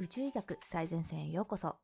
[0.00, 1.76] 宇宙医学最前線へようこそ。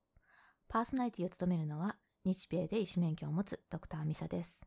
[0.68, 4.60] パーソナリティを務めるのは、日米で医師免許を持つドクターミサです。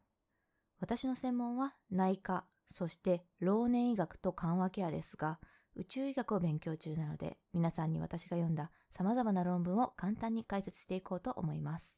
[0.80, 5.42] 私の専門は内科、そして老年医学と緩和ケアですが、
[5.76, 11.98] 宇宙医学を勉強中なので、皆さんに私が読んだ様々な論文を簡単に解説していこうと思います。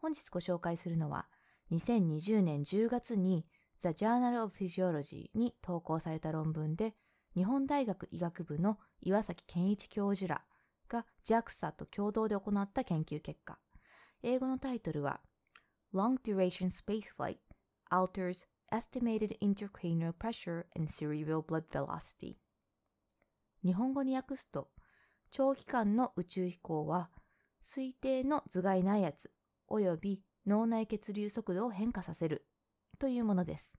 [0.00, 1.28] 本日ご紹介するのは、
[1.70, 3.46] 2020年10月に
[3.82, 6.96] The Journal of Physiology に投稿された論文で、
[7.34, 10.42] 日本大学医学部の岩崎健一教授ら
[10.88, 13.58] が JAXA と共同で行った研究結果。
[14.22, 15.20] 英語のタイトルは
[15.94, 17.38] Long Duration Spaceflight
[17.90, 22.36] Alters Estimated Intracranial Pressure and Cerebral Blood Velocity
[23.64, 24.68] 日本語に訳すと
[25.30, 27.10] 長期間の宇宙飛行は
[27.64, 29.30] 推定の頭蓋内圧
[29.70, 32.46] 及び脳内血流速度を変化させる
[32.98, 33.72] というものです。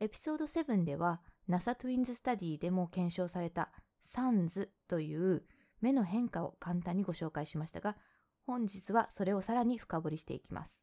[0.00, 3.70] エピソード7では NASA トゥインズスタディでも検証された
[4.04, 5.44] SANS という
[5.80, 7.96] 目の変化を簡単にご紹介しましたが、
[8.46, 10.76] 本日はそれをさらに深掘りしていきます。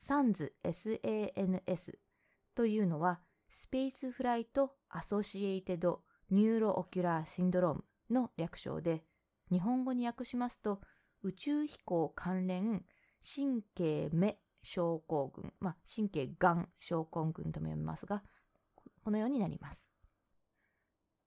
[0.00, 1.98] SANS, S-A-N-S
[2.54, 3.20] というのは、
[3.50, 9.04] Spaceflight Associated Neuro-ocular Syndrome の略称で、
[9.50, 10.80] 日本語に訳しますと、
[11.22, 12.84] 宇宙飛行関連
[13.22, 18.22] 神経目症候群、まあ、神経がん症候群とも読みますが、
[19.02, 19.86] このようになります。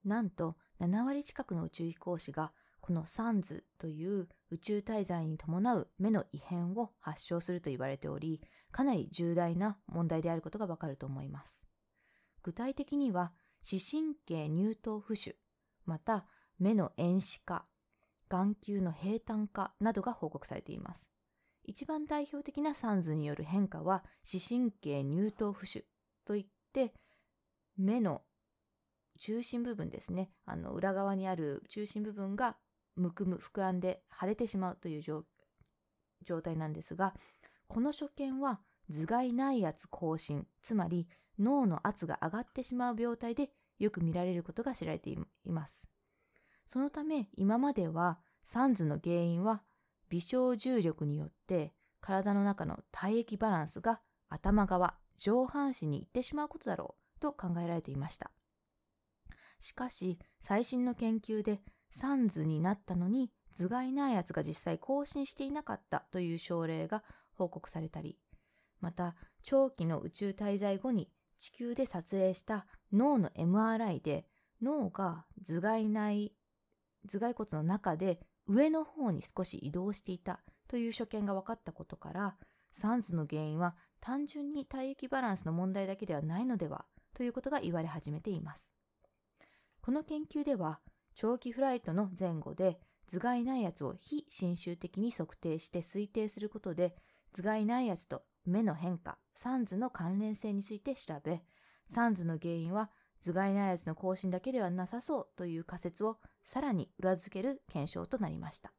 [0.04, 11.64] なんと7割近くの宇宙飛行士がこのサンズという宇宙滞在に伴う目の異変を発症すると言われており、かなり重大な問題であることがわかると思います。
[12.42, 15.36] 具体的には、視神経乳頭浮腫、
[15.84, 16.26] また
[16.60, 17.66] 目の遠視化、
[18.28, 21.08] 眼球の平坦化などが報告されています。
[21.64, 25.84] 一番代表的なサンズによる変化は、視神経乳頭浮腫
[26.24, 26.94] といって、
[27.76, 28.22] 目の
[29.18, 32.56] 中心部分ですね、あの裏側にある中心部分が
[32.96, 35.24] むくむ、膨らんで腫れてしまうという状
[36.42, 37.14] 態なんですが、
[37.68, 41.08] この所見は頭蓋内圧更新、つまり
[41.38, 45.82] 脳の圧が上がってしまう病態でよく見られることが知られています。
[46.66, 49.62] そのため今まではサンズの原因は
[50.08, 58.30] 微小重力によって体の中の体液バランスが頭側、上半身に行ってしまうことだろうと考えられていました。
[59.58, 61.60] しかし、最新の研究で
[61.90, 68.18] サンズになったのに頭蓋内圧が実際更新していなかったという症例が報告されたり、
[68.80, 74.26] また長期の宇宙滞在後に地球で撮影した脳の MRI で
[74.62, 76.32] 脳が頭蓋内、
[77.08, 82.36] 頭蓋骨の中で上の方に少し移動していたという所見が分かったことから、
[82.72, 86.84] サンズの原因は単純に体液バランスの問題だけではないのでは
[87.16, 88.68] ということが言われ始めています。
[89.80, 90.80] この研究では、
[91.14, 92.78] 長期フライトの前後で
[93.10, 96.94] 頭蓋内圧を非侵襲的に測定して推定することで、
[97.32, 101.40] 頭蓋内圧と目の変化、サンズの関連性について調べ、
[101.88, 102.90] サンズの原因は
[103.24, 108.74] 頭蓋内圧の更新だけではなさそうという仮説をさらに裏付ける検証となりました。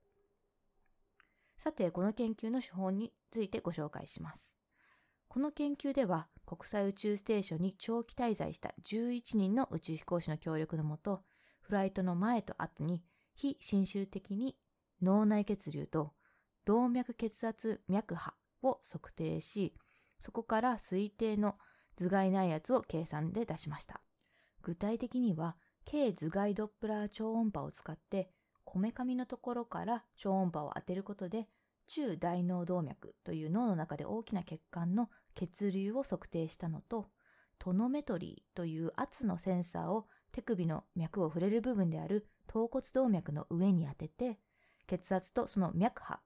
[1.58, 4.57] さて、この研究の手法についてご紹介します。
[5.38, 11.22] この研究では、国際宇宙ステーションに長期滞在した11人の宇宙飛行士の協力のもと、
[11.62, 13.04] フライトの前と後に
[13.36, 14.58] 非侵襲的に
[15.00, 16.16] 脳内血流と
[16.66, 18.34] 動脈血圧脈波
[18.64, 19.76] を測定し、
[20.20, 21.56] そこから推定の
[21.98, 24.02] 頭蓋内圧を計算で出しました。
[24.64, 25.56] 具体的には、
[25.86, 28.32] 軽頭蓋ドップラー超音波を使って、
[28.64, 31.48] こめかみのところから超音波を当てることで、
[31.88, 37.10] 中大脳動脈という脳の中で大きな血管の血流を測定したのと、
[37.60, 44.40] トノメトリーという圧のセンサーを手首の脈を触れる部分である頭骨動脈の上に当てて、
[44.86, 46.20] 血圧とその脈波、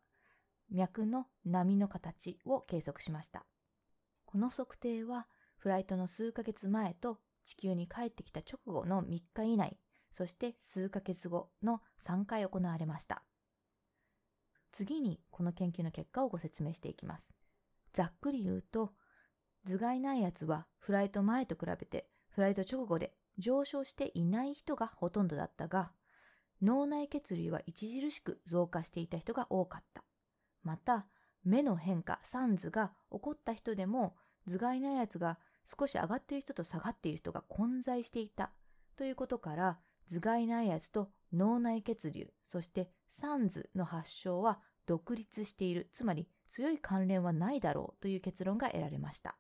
[0.72, 3.46] 脈の波の形を計測しました。
[4.26, 9.78] この測定は、フライトの数ヶ月前と地球に帰ってきた直後の3日以内、
[10.12, 13.24] そして数ヶ月後の3回行われました。
[14.72, 17.34] 次にこの研究の結果をご説明していきます。
[17.94, 18.94] ざっくり言うと、
[19.66, 25.92] 頭蓋内圧はフライト前と比べてフライト直後で上昇していない人がほとんどだったが、
[26.62, 30.04] 脳内血流は著しく増加していた人が多かった。
[30.64, 31.08] また、
[31.44, 34.16] 目の変化、サンズが起こった人でも、
[34.48, 38.52] 頭蓋内圧が少し上がっている人と下がっている人が混在していた
[38.96, 39.80] ということから、
[40.10, 49.38] 頭蓋内圧と脳内血流、そしてサンズの発症は独立している、つまり強い関連はないだろうという結論が得られました。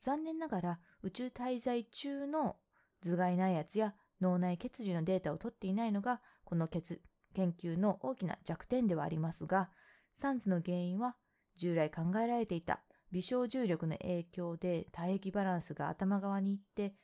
[0.00, 2.56] 残念ながら宇宙滞在中の
[3.02, 7.00] 頭蓋内圧や脳内血流のデータを取っていないのが、この研
[7.34, 9.70] 究の大きな弱点ではありますが、
[10.18, 11.16] サンズの原因は
[11.56, 16.94] 従来考えられていた微小重力の影響で体液バランスが頭側に行って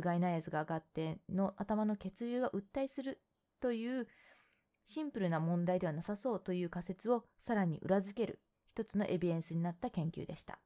[0.00, 3.20] 蓋内圧が上がっての頭の血流が訴えする
[3.60, 4.06] という
[4.86, 8.40] シンプルな問題ではなさそうという仮説をさらに裏付ける
[8.72, 10.58] 一つのエビデンスになった研究でした。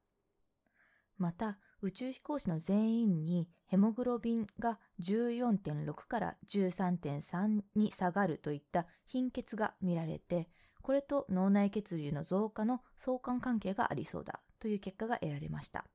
[1.18, 10.48] また、宇宙飛行士の全員にヘモグロビンが14.6から13.3に下がるといった貧血が見られて、
[10.82, 15.86] これと脳内血流の増加の相関関係がありそうだという結果が得られました。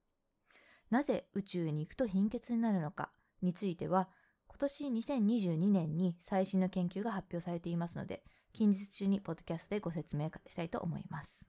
[0.89, 4.09] なぜ宇宙に行くと貧血になるのかについては、
[4.47, 8.23] 今年2022年に最新の研究が発表されていますので、
[8.53, 11.45] 近日中にポッドキャストでご説明したいと思います。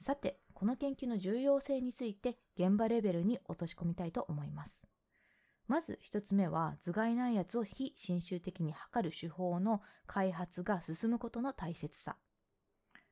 [0.00, 4.82] さて、この研究の重要性について現場レベルに落とし込みたいと思います。
[5.66, 12.16] まず一つ目は頭蓋内圧を非侵襲的に測る手法の開発が進むことの大切さ。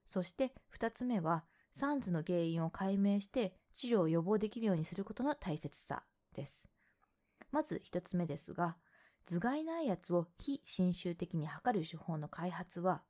[0.07, 1.45] そして二つ目は
[1.75, 6.03] サンズの原因を解明して治療を予防できるようにすることの大切さ
[6.35, 6.68] です。
[7.51, 8.77] まず一つ目ですが、
[9.27, 13.03] 頭蓋内圧を非侵襲的に測る手法の開発は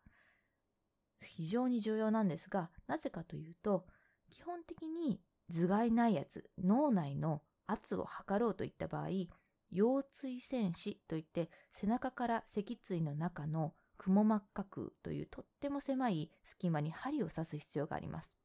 [1.20, 3.86] 非常に重要なんですが、なぜかというと、
[4.30, 5.20] 基本的に
[5.50, 9.08] 頭蓋内圧、脳内の圧を測ろうといった場合、
[9.70, 18.37] 腰椎線子といって背中から脊椎の中の雲膜角というとっても狭い隙間に針を刺す必要があります。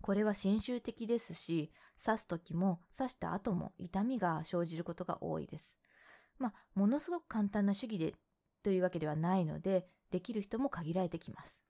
[0.00, 1.72] これは侵襲的ですし、
[2.04, 5.76] 刺す時も刺した後も痛みが生じることが多いです。
[6.38, 8.14] まあ、ものすごく簡単な手技で
[8.62, 11.62] というわけではないので、できる人も限られてきます。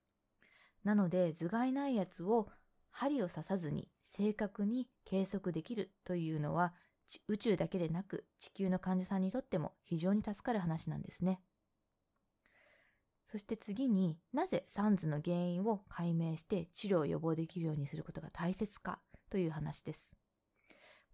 [0.84, 2.48] なので、頭蓋内圧を
[2.90, 6.74] 針を刺さずに正確に計測できるというのは、
[7.26, 11.40] 宇宙だけでなく地球の患者さんにとっても非常に助かる話なんですね。
[13.30, 20.10] そして次になぜサンズの原因を解明して治療を予防できるようにすることが大切かという話です。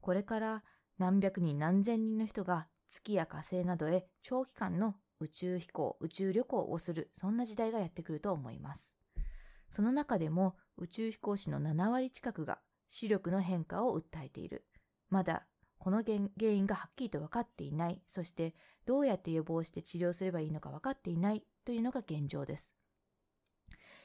[0.01, 0.63] これから
[0.97, 8.93] 何百人何千人の人が月や火星などへ長期間の宇宙飛行、宇宙旅行をする、そんな時代がやってくると思います。
[9.71, 14.65] その中でも宇宙飛行士の7割近くが視力の変化を訴えている。
[15.11, 15.47] まだ
[15.79, 16.19] この原
[16.51, 18.01] 因がはっきりと分かっていない。
[18.09, 18.55] そして
[18.87, 22.71] どうやって予防して治療すればいいのか分かっていないというのが現状です。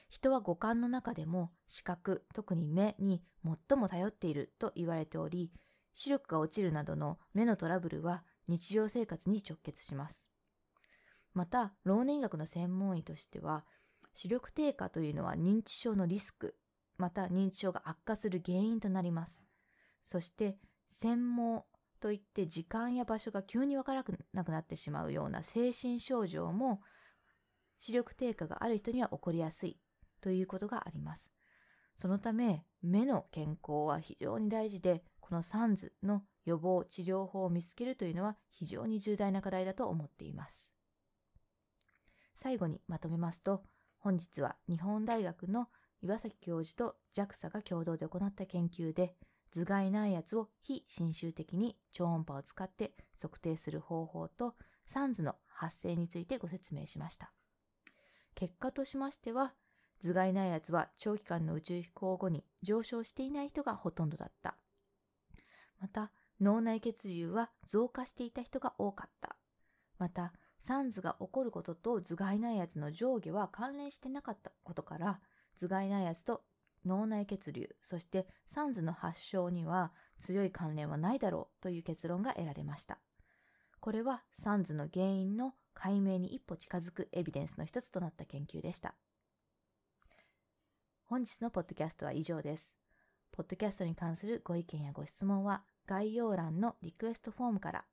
[0.08, 5.52] 人は五感の中でも視覚、特に目に最も頼っていると言われており、
[5.94, 10.26] 視力が落ちるなどの目のトラブルは日常生活に直結します。
[11.32, 13.64] また、老年医学の専門医としては、
[14.12, 16.56] 視力低下というのは認知症のリスク、
[16.98, 19.40] また認知症が悪化する原因となります。
[20.04, 20.58] そして、
[20.90, 21.64] 専門
[22.00, 26.80] といって時間や場所が急にわからなくなってしまうような精神症状も
[27.78, 29.78] 視力低下がある人には起こりやすい
[30.20, 31.30] ということがあります。
[31.96, 40.70] そのため、目の健康は非常に大事で、このサンズの予防治療法を見つけるというのは非常に重大な課題だと思っています。
[42.36, 43.62] 最後にまとめますと、
[43.98, 45.68] 本日は日本大学の
[46.02, 49.14] 岩崎教授と JAXA が共同で行った研究で、
[49.52, 54.54] 頭蓋内圧を非侵襲的に超音波を使って測定する方法と、
[54.86, 57.32] サンズの発生についてご説明しました。
[58.34, 59.54] 結果としましては、
[60.02, 64.56] 頭蓋内圧は長期間の宇宙飛行後に上昇していない人がほとんどだった。
[65.80, 69.36] また、脳内血流は増加していた人が多かった。
[69.98, 75.20] また、サンズが起こることと頭蓋内圧の上下は関連してなかったことから、
[75.58, 76.44] 頭蓋内圧と
[76.84, 82.98] 脳内血流、そしてサンズの発症には強い関連はないだろうという結論が得られました。
[83.80, 88.94] これはサンズの原因の解明に一歩近づくエビデンスの一つとなった研究でした。
[91.04, 92.68] 本日のポッドキャストは以上です。
[93.32, 97.84] ポッドキャストに関するご意見やご質問は概要欄のリクエストフォームから、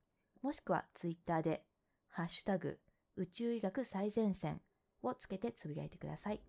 [0.42, 1.64] もしくはツイッターで
[2.10, 2.80] ハッシュタグ、
[3.16, 4.62] 宇宙医学最前線
[5.02, 6.42] をつけてつぶやいてください。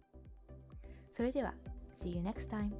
[1.13, 1.55] それでは、
[2.01, 2.73] See you next time!